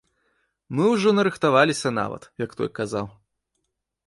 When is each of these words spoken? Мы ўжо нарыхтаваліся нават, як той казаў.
Мы 0.79 0.83
ўжо 0.93 1.13
нарыхтаваліся 1.19 1.89
нават, 1.99 2.23
як 2.45 2.51
той 2.63 2.69
казаў. 2.81 3.05